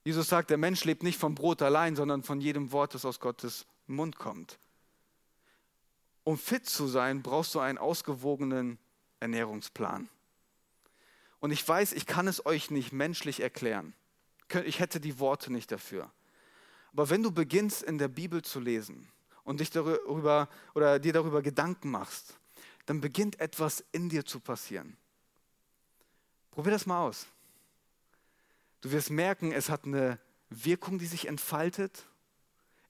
[0.05, 3.19] Jesus sagt, der Mensch lebt nicht vom Brot allein, sondern von jedem Wort, das aus
[3.19, 4.57] Gottes Mund kommt.
[6.23, 8.77] Um fit zu sein, brauchst du einen ausgewogenen
[9.19, 10.09] Ernährungsplan.
[11.39, 13.93] Und ich weiß, ich kann es euch nicht menschlich erklären.
[14.65, 16.11] Ich hätte die Worte nicht dafür.
[16.93, 19.09] Aber wenn du beginnst, in der Bibel zu lesen
[19.43, 22.37] und dich darüber oder dir darüber Gedanken machst,
[22.85, 24.95] dann beginnt etwas in dir zu passieren.
[26.51, 27.25] Probier das mal aus.
[28.81, 32.05] Du wirst merken, es hat eine Wirkung, die sich entfaltet.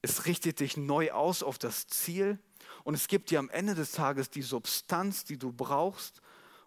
[0.02, 2.38] Es richtet dich neu aus auf das Ziel.
[2.84, 6.20] Und es gibt dir am Ende des Tages die Substanz, die du brauchst,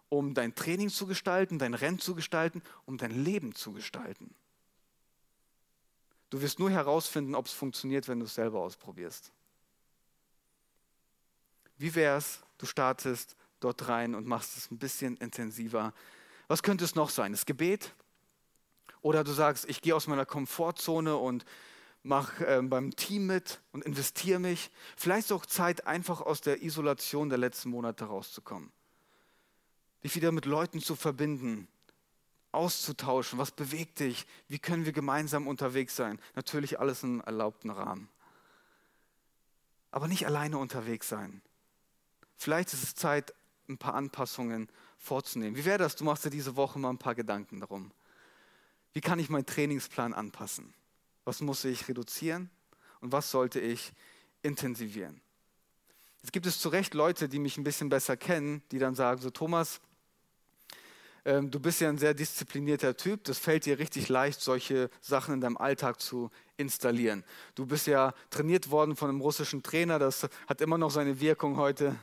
[0.08, 4.34] um dein Training zu gestalten, dein Rennen zu gestalten, um dein Leben zu gestalten.
[6.30, 9.32] Du wirst nur herausfinden, ob es funktioniert, wenn du es selber ausprobierst.
[11.78, 15.92] Wie wäre es, du startest dort rein und machst es ein bisschen intensiver.
[16.48, 17.32] Was könnte es noch sein?
[17.32, 17.92] Das Gebet?
[19.00, 21.44] Oder du sagst, ich gehe aus meiner Komfortzone und
[22.08, 24.70] mache äh, beim Team mit und investiere mich.
[24.96, 28.72] Vielleicht auch Zeit, einfach aus der Isolation der letzten Monate rauszukommen.
[30.02, 31.68] Dich wieder mit Leuten zu verbinden,
[32.50, 33.38] auszutauschen.
[33.38, 34.26] Was bewegt dich?
[34.48, 36.18] Wie können wir gemeinsam unterwegs sein?
[36.34, 38.08] Natürlich alles im erlaubten Rahmen.
[39.90, 41.42] Aber nicht alleine unterwegs sein.
[42.36, 43.34] Vielleicht ist es Zeit,
[43.68, 45.56] ein paar Anpassungen vorzunehmen.
[45.56, 45.96] Wie wäre das?
[45.96, 47.90] Du machst dir diese Woche mal ein paar Gedanken darum.
[48.92, 50.72] Wie kann ich meinen Trainingsplan anpassen?
[51.28, 52.48] Was muss ich reduzieren
[53.02, 53.92] und was sollte ich
[54.40, 55.20] intensivieren?
[56.22, 59.20] Jetzt gibt es zu Recht Leute, die mich ein bisschen besser kennen, die dann sagen,
[59.20, 59.82] so Thomas,
[61.26, 65.34] ähm, du bist ja ein sehr disziplinierter Typ, das fällt dir richtig leicht, solche Sachen
[65.34, 67.24] in deinem Alltag zu installieren.
[67.54, 71.58] Du bist ja trainiert worden von einem russischen Trainer, das hat immer noch seine Wirkung
[71.58, 71.94] heute.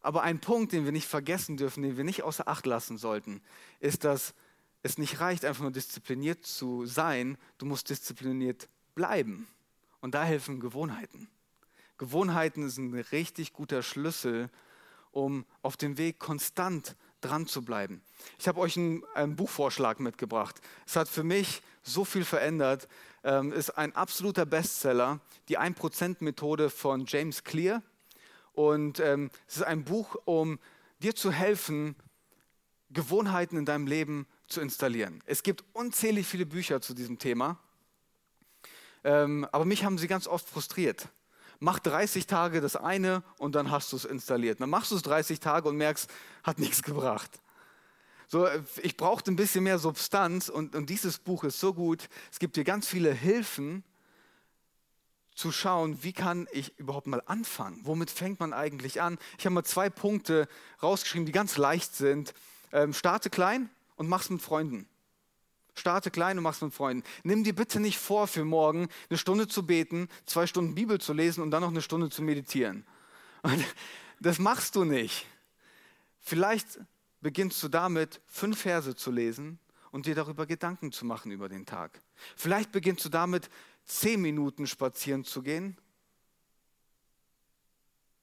[0.00, 3.42] Aber ein Punkt, den wir nicht vergessen dürfen, den wir nicht außer Acht lassen sollten,
[3.78, 4.32] ist, dass
[4.86, 9.46] es nicht reicht, einfach nur diszipliniert zu sein, du musst diszipliniert bleiben.
[10.00, 11.28] Und da helfen Gewohnheiten.
[11.98, 14.50] Gewohnheiten sind ein richtig guter Schlüssel,
[15.10, 18.02] um auf dem Weg konstant dran zu bleiben.
[18.38, 20.60] Ich habe euch einen, einen, Buchvorschlag mitgebracht.
[20.86, 22.88] Es hat für mich so viel verändert.
[23.24, 27.82] Ähm, ist ein absoluter Bestseller, die 1%-Methode von James Clear.
[28.52, 30.58] Und ähm, es ist ein Buch, um
[31.02, 31.96] dir zu helfen,
[32.90, 35.22] Gewohnheiten in deinem Leben zu installieren.
[35.26, 37.58] Es gibt unzählig viele Bücher zu diesem Thema,
[39.04, 41.08] ähm, aber mich haben sie ganz oft frustriert.
[41.58, 44.60] Mach 30 Tage das eine und dann hast du es installiert.
[44.60, 46.10] Dann machst du es 30 Tage und merkst,
[46.42, 47.30] hat nichts gebracht.
[48.28, 52.08] So, äh, ich brauchte ein bisschen mehr Substanz und, und dieses Buch ist so gut.
[52.30, 53.84] Es gibt dir ganz viele Hilfen,
[55.36, 57.80] zu schauen, wie kann ich überhaupt mal anfangen?
[57.84, 59.18] Womit fängt man eigentlich an?
[59.38, 60.48] Ich habe mal zwei Punkte
[60.82, 62.32] rausgeschrieben, die ganz leicht sind.
[62.72, 64.88] Ähm, starte klein und mach's mit Freunden.
[65.74, 67.06] Starte klein und mach's mit Freunden.
[67.22, 71.12] Nimm dir bitte nicht vor, für morgen eine Stunde zu beten, zwei Stunden Bibel zu
[71.12, 72.86] lesen und dann noch eine Stunde zu meditieren.
[73.42, 73.62] Und
[74.20, 75.26] das machst du nicht.
[76.20, 76.78] Vielleicht
[77.20, 79.58] beginnst du damit, fünf Verse zu lesen
[79.90, 82.00] und dir darüber Gedanken zu machen über den Tag.
[82.36, 83.50] Vielleicht beginnst du damit,
[83.84, 85.78] zehn Minuten spazieren zu gehen,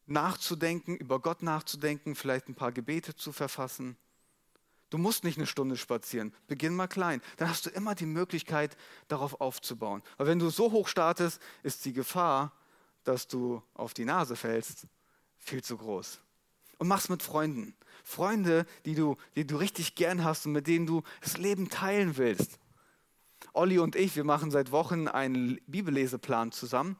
[0.05, 3.97] nachzudenken, über Gott nachzudenken, vielleicht ein paar Gebete zu verfassen.
[4.93, 6.31] Du musst nicht eine Stunde spazieren.
[6.45, 7.19] Beginn mal klein.
[7.37, 8.77] Dann hast du immer die Möglichkeit,
[9.07, 10.03] darauf aufzubauen.
[10.19, 12.51] Aber wenn du so hoch startest, ist die Gefahr,
[13.03, 14.85] dass du auf die Nase fällst,
[15.39, 16.19] viel zu groß.
[16.77, 17.73] Und mach's mit Freunden.
[18.03, 22.15] Freunde, die du, die du richtig gern hast und mit denen du das Leben teilen
[22.17, 22.59] willst.
[23.53, 26.97] Olli und ich, wir machen seit Wochen einen Bibelleseplan zusammen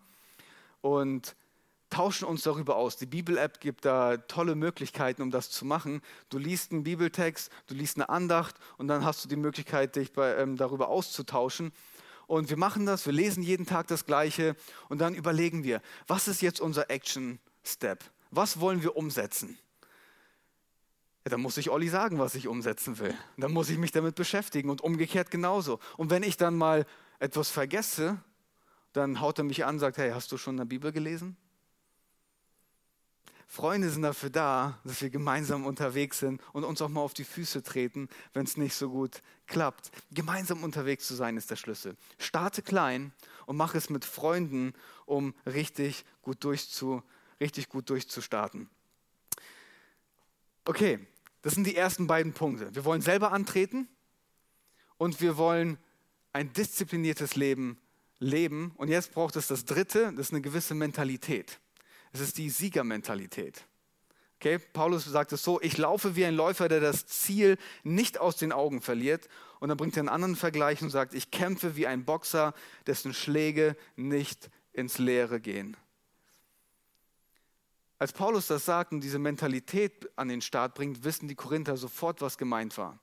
[0.81, 1.35] und
[1.93, 2.97] tauschen uns darüber aus.
[2.97, 6.01] Die Bibel-App gibt da tolle Möglichkeiten, um das zu machen.
[6.29, 10.11] Du liest einen Bibeltext, du liest eine Andacht und dann hast du die Möglichkeit, dich
[10.11, 11.71] bei, ähm, darüber auszutauschen.
[12.25, 14.55] Und wir machen das, wir lesen jeden Tag das Gleiche
[14.89, 18.03] und dann überlegen wir, was ist jetzt unser Action-Step?
[18.31, 19.59] Was wollen wir umsetzen?
[21.25, 23.13] Ja, dann muss ich Olli sagen, was ich umsetzen will.
[23.37, 25.79] Dann muss ich mich damit beschäftigen und umgekehrt genauso.
[25.95, 26.87] Und wenn ich dann mal
[27.19, 28.19] etwas vergesse,
[28.93, 31.37] dann haut er mich an und sagt, hey, hast du schon in der Bibel gelesen?
[33.53, 37.23] Freunde sind dafür da, dass wir gemeinsam unterwegs sind und uns auch mal auf die
[37.23, 39.91] Füße treten, wenn es nicht so gut klappt.
[40.09, 41.95] Gemeinsam unterwegs zu sein ist der Schlüssel.
[42.17, 43.13] Starte klein
[43.45, 44.73] und mach es mit Freunden,
[45.05, 47.03] um richtig gut, durchzu,
[47.39, 48.71] richtig gut durchzustarten.
[50.65, 50.97] Okay,
[51.43, 52.73] das sind die ersten beiden Punkte.
[52.73, 53.87] Wir wollen selber antreten
[54.97, 55.77] und wir wollen
[56.31, 57.77] ein diszipliniertes Leben
[58.17, 58.71] leben.
[58.77, 61.59] Und jetzt braucht es das Dritte, das ist eine gewisse Mentalität.
[62.13, 63.65] Es ist die Siegermentalität.
[64.39, 68.35] Okay, Paulus sagt es so, ich laufe wie ein Läufer, der das Ziel nicht aus
[68.37, 69.27] den Augen verliert.
[69.59, 72.53] Und dann bringt er einen anderen Vergleich und sagt, ich kämpfe wie ein Boxer,
[72.85, 75.77] dessen Schläge nicht ins Leere gehen.
[77.99, 82.21] Als Paulus das sagt und diese Mentalität an den Start bringt, wissen die Korinther sofort,
[82.21, 82.99] was gemeint war.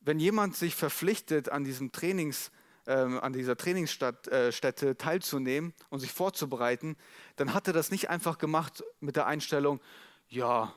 [0.00, 2.50] Wenn jemand sich verpflichtet, an, diesem Trainings,
[2.86, 6.96] äh, an dieser Trainingsstätte äh, teilzunehmen und sich vorzubereiten,
[7.36, 9.80] dann hat er das nicht einfach gemacht mit der Einstellung,
[10.28, 10.72] ja,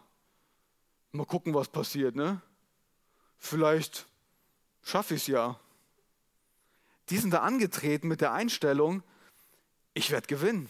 [1.11, 2.41] mal gucken, was passiert, ne?
[3.37, 4.05] Vielleicht
[4.83, 5.59] schaffe ich es ja.
[7.09, 9.01] Die sind da angetreten mit der Einstellung,
[9.93, 10.69] ich werde gewinnen.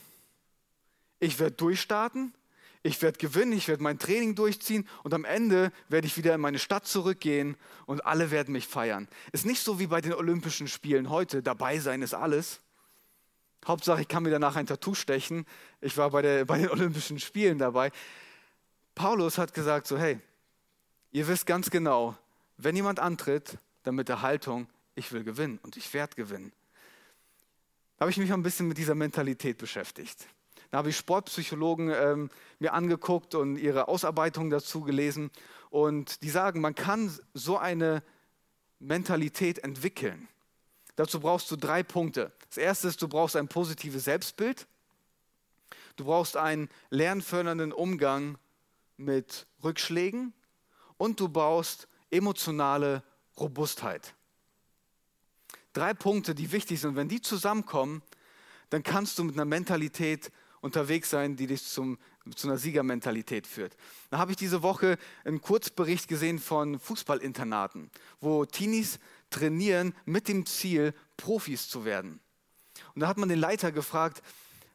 [1.20, 2.34] Ich werde durchstarten
[2.82, 6.42] ich werde gewinnen, ich werde mein Training durchziehen und am Ende werde ich wieder in
[6.42, 9.08] meine Stadt zurückgehen und alle werden mich feiern.
[9.34, 12.62] Ist nicht so wie bei den Olympischen Spielen heute, dabei sein ist alles.
[13.68, 15.46] Hauptsache, ich kann mir danach ein Tattoo stechen.
[15.82, 17.92] Ich war bei, der, bei den Olympischen Spielen dabei.
[18.96, 20.18] Paulus hat gesagt so, hey,
[21.12, 22.18] ihr wisst ganz genau,
[22.58, 26.54] wenn jemand antritt, dann mit der Haltung, ich will gewinnen und ich werde gewinnen.
[27.98, 30.26] Da habe ich mich ein bisschen mit dieser Mentalität beschäftigt.
[30.72, 32.30] Da habe ich Sportpsychologen ähm,
[32.60, 35.32] mir angeguckt und ihre Ausarbeitung dazu gelesen.
[35.70, 38.04] Und die sagen, man kann so eine
[38.80, 40.28] Mentalität entwickeln.
[40.96, 42.32] Dazu brauchst du drei Punkte.
[42.50, 44.68] Das erste ist, du brauchst ein positives Selbstbild.
[45.96, 48.38] Du brauchst einen lernfördernden Umgang
[48.98, 50.34] mit Rückschlägen
[50.98, 53.04] und du brauchst emotionale
[53.38, 54.14] Robustheit.
[55.74, 56.96] Drei Punkte, die wichtig sind.
[56.96, 58.02] Wenn die zusammenkommen,
[58.70, 61.98] dann kannst du mit einer Mentalität unterwegs sein, die dich zum,
[62.36, 63.76] zu einer Siegermentalität führt.
[64.10, 70.46] Da habe ich diese Woche einen Kurzbericht gesehen von Fußballinternaten, wo Teenies trainieren mit dem
[70.46, 72.20] Ziel, Profis zu werden.
[72.96, 74.22] Und da hat man den Leiter gefragt,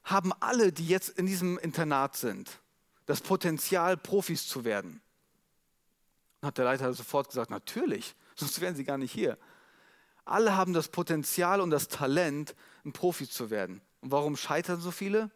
[0.04, 2.60] haben alle, die jetzt in diesem Internat sind,
[3.06, 5.00] das Potenzial, Profis zu werden?
[6.40, 9.38] Und hat der Leiter sofort gesagt, natürlich, sonst wären sie gar nicht hier.
[10.24, 13.82] Alle haben das Potenzial und das Talent, ein Profi zu werden.
[14.00, 15.30] Und warum scheitern so viele?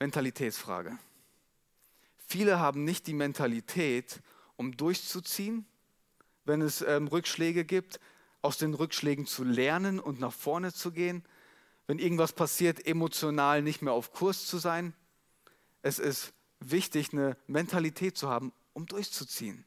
[0.00, 0.98] Mentalitätsfrage.
[2.26, 4.20] Viele haben nicht die Mentalität,
[4.56, 5.66] um durchzuziehen,
[6.44, 8.00] wenn es ähm, Rückschläge gibt,
[8.42, 11.24] aus den Rückschlägen zu lernen und nach vorne zu gehen.
[11.86, 14.94] Wenn irgendwas passiert, emotional nicht mehr auf Kurs zu sein.
[15.82, 19.64] Es ist wichtig, eine Mentalität zu haben, um durchzuziehen.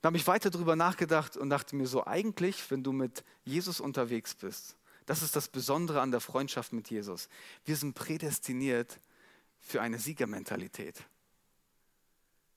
[0.00, 3.80] Da habe ich weiter darüber nachgedacht und dachte mir so, eigentlich, wenn du mit Jesus
[3.80, 7.28] unterwegs bist, das ist das Besondere an der Freundschaft mit Jesus.
[7.64, 8.98] Wir sind prädestiniert
[9.62, 11.02] für eine Siegermentalität.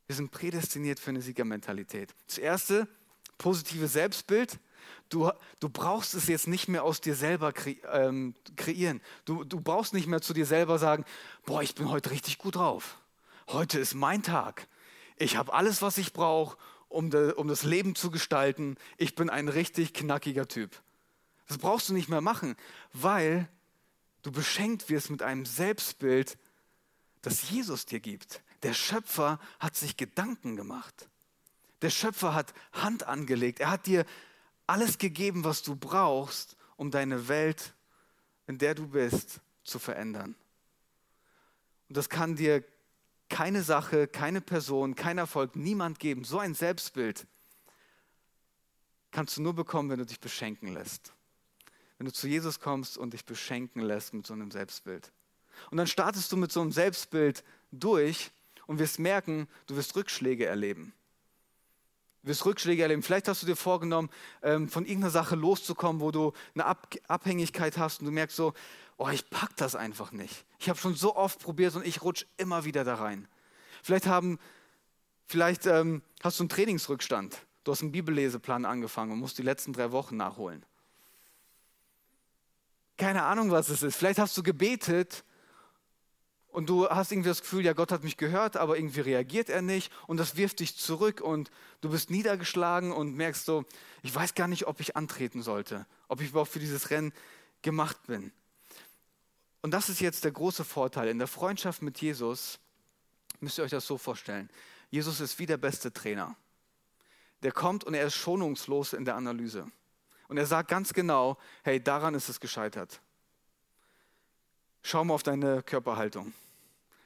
[0.08, 2.14] Wir sind prädestiniert für eine Siegermentalität.
[2.28, 2.88] Das erste,
[3.38, 4.60] positive Selbstbild.
[5.10, 9.02] Du, du brauchst es jetzt nicht mehr aus dir selber kre ähm, kreieren.
[9.26, 11.06] Du, du brauchst nicht mehr zu dir selber sagen,
[11.46, 12.98] boah, ich bin heute richtig gut drauf.
[13.48, 14.68] Heute ist mein Tag.
[15.18, 16.58] Ich habe alles, was ich brauche,
[16.90, 18.78] um, um das Leben zu gestalten.
[18.98, 20.72] Ich bin ein richtig knackiger Typ.
[21.48, 22.56] Das brauchst du nicht mehr machen,
[22.94, 23.48] weil
[24.24, 26.38] du beschenkt wirst mit einem Selbstbild,
[27.26, 28.44] das Jesus dir gibt.
[28.62, 31.10] Der Schöpfer hat sich Gedanken gemacht.
[31.82, 33.60] Der Schöpfer hat Hand angelegt.
[33.60, 34.06] Er hat dir
[34.68, 37.74] alles gegeben, was du brauchst, um deine Welt,
[38.46, 40.36] in der du bist, zu verändern.
[41.90, 42.64] Und das kann dir
[43.28, 46.26] keine Sache, keine Person, kein Erfolg, niemand geben.
[46.26, 47.26] So ein Selbstbild
[49.10, 51.14] kannst du nur bekommen, wenn du dich beschenken lässt.
[51.98, 55.12] Wenn du zu Jesus kommst und dich beschenken lässt mit so einem Selbstbild.
[55.72, 58.32] Und dann startest du mit so einem Selbstbild durch
[58.68, 60.94] und wirst merken, du wirst Rückschläge erleben.
[62.24, 63.04] Du wirst Rückschläge erleben.
[63.04, 64.10] Vielleicht hast du dir vorgenommen,
[64.42, 66.66] ähm, von irgendeiner Sache loszukommen, wo du eine
[67.08, 68.54] Abhängigkeit hast und du merkst so,
[68.98, 70.46] oh, ich pack das einfach nicht.
[70.60, 73.28] Ich habe schon so oft probiert und ich rutsche immer wieder da rein.
[73.84, 74.40] Vielleicht, haben,
[75.28, 77.38] vielleicht ähm, hast du einen Trainingsrückstand.
[77.64, 80.66] Du hast einen Bibelleseplan angefangen und musst die letzten drei Wochen nachholen.
[82.98, 83.96] Keine Ahnung, was es ist.
[83.96, 85.24] Vielleicht hast du gebetet
[86.56, 89.62] und du hast irgendwie das Gefühl, ja, Gott hat mich gehört, aber irgendwie reagiert er
[89.62, 93.66] nicht und das wirft dich zurück und du bist niedergeschlagen und merkst so,
[94.04, 97.12] ich weiß gar nicht, ob ich antreten sollte, ob ich überhaupt für dieses Rennen
[97.62, 98.32] gemacht bin.
[99.64, 101.10] Und das ist jetzt der große Vorteil.
[101.10, 102.58] In der Freundschaft mit Jesus
[103.42, 104.50] müsst ihr euch das so vorstellen.
[104.90, 106.38] Jesus ist wie der beste Trainer.
[107.44, 109.70] Der kommt und er ist schonungslos in der Analyse.
[110.30, 113.02] Und er sagt ganz genau, hey, daran ist es gescheitert.
[114.84, 116.34] Schau mal auf deine Körperhaltung.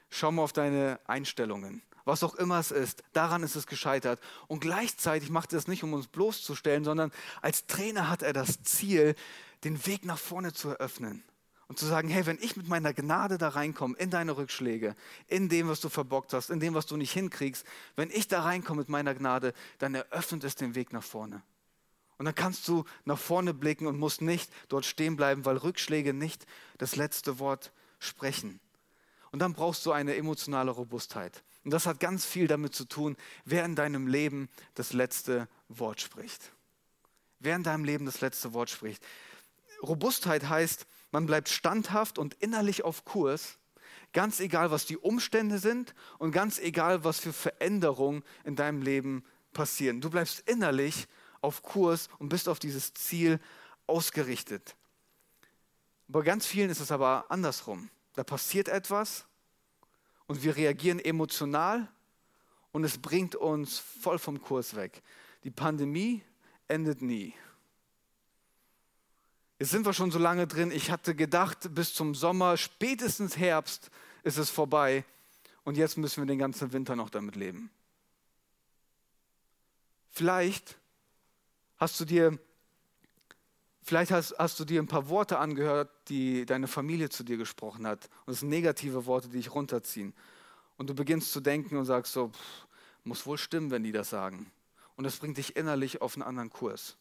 [0.10, 1.82] Schau mal auf deine Einstellungen.
[2.06, 4.20] Was auch immer es ist, daran ist es gescheitert.
[4.48, 8.64] Und gleichzeitig macht er es nicht, um uns bloßzustellen, sondern als Trainer hat er das
[8.64, 9.16] Ziel,
[9.64, 11.24] den Weg nach vorne zu eröffnen.
[11.68, 14.96] Und zu sagen, hey, wenn ich mit meiner Gnade da reinkomme, in deine Rückschläge,
[15.28, 17.64] in dem, was du verbockt hast, in dem, was du nicht hinkriegst,
[17.96, 21.44] wenn ich da reinkomme mit meiner Gnade, dann eröffnet es den Weg nach vorne.
[22.18, 26.12] Und dann kannst du nach vorne blicken und musst nicht dort stehen bleiben, weil Rückschläge
[26.12, 26.48] nicht
[26.80, 28.60] das letzte Wort sprechen.
[29.32, 31.44] Und dann brauchst du eine emotionale Robustheit.
[31.64, 33.16] Und das hat ganz viel damit zu tun,
[33.46, 36.52] wer in deinem Leben das letzte Wort spricht.
[37.40, 39.06] Wer in deinem Leben das letzte Wort spricht.
[39.84, 43.58] Robustheit heißt, man bleibt standhaft und innerlich auf Kurs,
[44.14, 49.24] ganz egal, was die Umstände sind und ganz egal, was für Veränderungen in deinem Leben
[49.54, 50.02] passieren.
[50.02, 51.08] Du bleibst innerlich
[51.42, 53.40] auf Kurs und bist auf dieses Ziel
[53.88, 54.76] ausgerichtet.
[56.08, 57.90] Bei ganz vielen ist es aber andersrum.
[58.20, 59.24] Da passiert etwas
[60.28, 61.88] und wir reagieren emotional
[62.74, 65.02] und es bringt uns voll vom Kurs weg.
[65.46, 66.22] Die Pandemie
[66.68, 67.34] endet nie.
[69.58, 70.70] Jetzt sind wir schon so lange drin.
[70.70, 73.90] Ich hatte gedacht, bis zum Sommer, spätestens Herbst
[74.24, 75.06] ist es vorbei.
[75.64, 77.72] Und jetzt müssen wir den ganzen Winter noch damit leben.
[80.10, 80.78] Vielleicht
[81.78, 82.38] hast du dir,
[83.84, 87.88] vielleicht hast, hast du dir ein paar Worte angehört, die deine Familie zu dir gesprochen
[87.88, 88.10] hat.
[88.26, 90.14] Und es sind negative Worte, die dich runterziehen.
[90.78, 92.68] Und du beginnst zu denken und sagst so, pff,
[93.04, 94.52] muss wohl stimmen, wenn die das sagen.
[94.96, 96.98] Und das bringt dich innerlich auf einen anderen Kurs.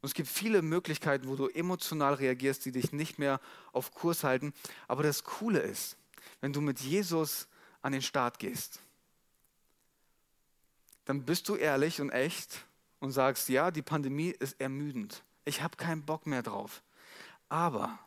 [0.00, 3.40] Und es gibt viele Möglichkeiten, wo du emotional reagierst, die dich nicht mehr
[3.72, 4.52] auf Kurs halten.
[4.86, 5.96] Aber das Coole ist,
[6.40, 7.48] wenn du mit Jesus
[7.82, 8.80] an den Start gehst,
[11.04, 12.64] dann bist du ehrlich und echt
[13.00, 15.22] und sagst, ja, die Pandemie ist ermüdend.
[15.48, 16.82] Ich habe keinen Bock mehr drauf.
[17.48, 17.98] Aber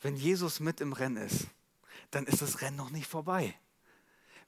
[0.00, 1.48] wenn Jesus mit im Rennen ist,
[2.10, 3.54] dann ist das Rennen noch nicht vorbei.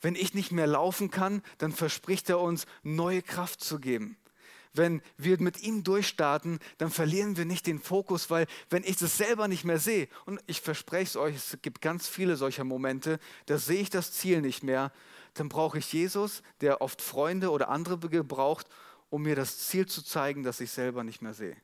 [0.01, 4.16] Wenn ich nicht mehr laufen kann, dann verspricht er uns, neue Kraft zu geben.
[4.72, 9.18] Wenn wir mit ihm durchstarten, dann verlieren wir nicht den Fokus, weil wenn ich das
[9.18, 13.18] selber nicht mehr sehe, und ich verspreche es euch, es gibt ganz viele solcher Momente,
[13.47, 14.93] da sehe ich das Ziel nicht mehr,
[15.34, 18.66] dann brauche ich Jesus, der oft Freunde oder andere gebraucht,
[19.11, 21.57] um mir das Ziel zu zeigen, das ich selber nicht mehr sehe.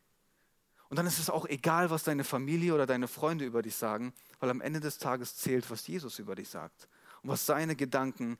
[0.88, 4.12] Und dann ist es auch egal, was deine Familie oder deine Freunde über dich sagen,
[4.38, 6.88] weil am Ende des Tages zählt, was Jesus über dich sagt
[7.22, 8.38] und was seine Gedanken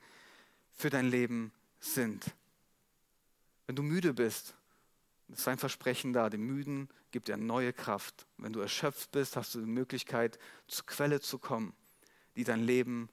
[0.72, 2.24] für dein Leben sind.
[3.66, 4.55] Wenn du müde bist,
[5.28, 8.26] ist sein Versprechen da, dem Müden gibt er neue Kraft.
[8.36, 10.38] Wenn du erschöpft bist, hast du die Möglichkeit,
[10.68, 11.72] zur Quelle zu kommen,
[12.36, 13.09] die dein Leben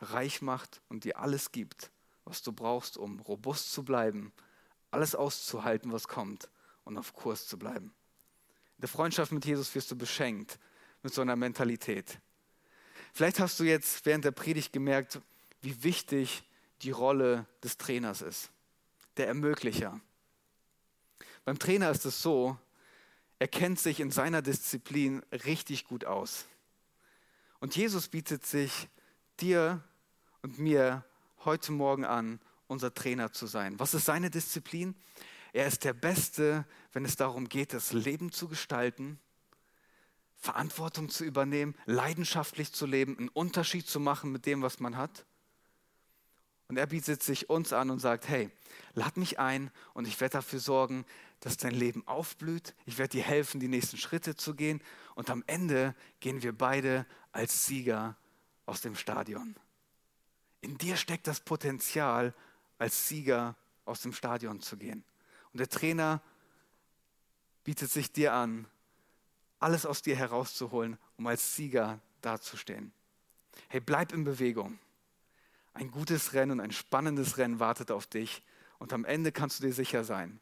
[0.00, 1.92] reich macht und dir alles gibt,
[2.24, 4.32] was du brauchst, um robust zu bleiben,
[4.90, 6.48] alles auszuhalten, was kommt
[6.84, 7.94] und auf Kurs zu bleiben.
[8.82, 10.58] Der Freundschaft mit Jesus wirst du beschenkt
[11.02, 12.18] mit so einer Mentalität.
[13.12, 15.20] Vielleicht hast du jetzt während der Predigt gemerkt,
[15.60, 16.42] wie wichtig
[16.82, 18.50] die Rolle des Trainers ist,
[19.16, 20.00] der Ermöglicher.
[21.44, 22.58] Beim Trainer ist es so,
[23.38, 26.46] er kennt sich in seiner Disziplin richtig gut aus.
[27.60, 28.88] Und Jesus bietet sich
[29.40, 29.82] dir
[30.42, 31.04] und mir
[31.44, 33.78] heute Morgen an, unser Trainer zu sein.
[33.78, 34.96] Was ist seine Disziplin?
[35.52, 39.18] Er ist der Beste, wenn es darum geht, das Leben zu gestalten
[40.42, 45.24] Verantwortung zu übernehmen, leidenschaftlich zu leben, einen Unterschied zu machen mit dem, was man hat.
[46.66, 48.50] Und er bietet sich uns an und sagt, hey,
[48.94, 51.04] lad mich ein und ich werde dafür sorgen,
[51.38, 52.74] dass dein Leben aufblüht.
[52.86, 54.82] Ich werde dir helfen, die nächsten Schritte zu gehen.
[55.14, 58.16] Und am Ende gehen wir beide als Sieger
[58.66, 59.54] aus dem Stadion.
[60.60, 62.34] In dir steckt das Potenzial,
[62.78, 65.04] als Sieger aus dem Stadion zu gehen.
[65.52, 66.22] Und der Trainer
[67.64, 68.66] bietet sich dir an,
[69.58, 72.92] alles aus dir herauszuholen, um als Sieger dazustehen.
[73.68, 74.78] Hey, bleib in Bewegung.
[75.74, 78.42] Ein gutes Rennen und ein spannendes Rennen wartet auf dich
[78.78, 80.40] und am Ende kannst du dir sicher sein,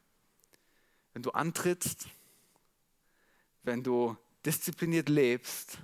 [1.13, 2.09] wenn du antrittst,
[3.63, 5.79] wenn du diszipliniert lebst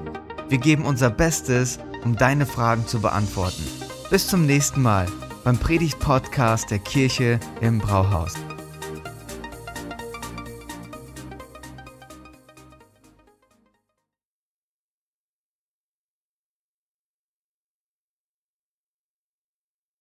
[0.48, 3.64] Wir geben unser Bestes, um deine Fragen zu beantworten.
[4.10, 5.06] Bis zum nächsten Mal
[5.44, 8.34] beim Predigt-Podcast der Kirche im Brauhaus.